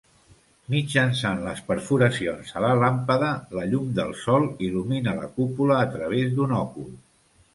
Mitjançant 0.75 1.41
les 1.47 1.59
perforacions 1.67 2.53
a 2.61 2.63
la 2.63 2.71
làmpada, 2.83 3.29
la 3.57 3.67
llum 3.73 3.93
del 4.01 4.15
sol 4.23 4.47
il·lumina 4.69 5.13
la 5.21 5.31
cúpula 5.39 5.77
a 5.83 5.87
través 5.97 6.33
d'un 6.39 6.57
òcul. 6.65 6.89